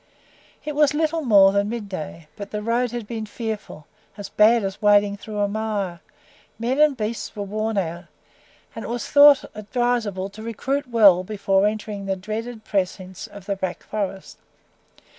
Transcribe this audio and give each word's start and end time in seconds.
It 0.65 0.73
was 0.73 0.95
little 0.95 1.21
more 1.21 1.51
than 1.51 1.69
mid 1.69 1.87
day, 1.87 2.27
but 2.35 2.49
the 2.49 2.63
road 2.63 2.89
had 2.89 3.05
been 3.05 3.27
fearful 3.27 3.85
as 4.17 4.29
bad 4.29 4.63
as 4.63 4.81
wading 4.81 5.17
through 5.17 5.37
a 5.37 5.47
mire; 5.47 5.99
men 6.57 6.79
and 6.79 6.97
beasts 6.97 7.35
were 7.35 7.43
worn 7.43 7.77
out, 7.77 8.05
and 8.75 8.83
it 8.83 8.87
was 8.89 9.07
thought 9.07 9.45
advisable 9.53 10.27
to 10.29 10.41
recruit 10.41 10.87
well 10.89 11.23
before 11.23 11.67
entering 11.67 12.07
the 12.07 12.15
dreaded 12.15 12.63
precincts 12.65 13.27
of 13.27 13.45
the 13.45 13.55
Black 13.55 13.83
Forest. 13.83 14.39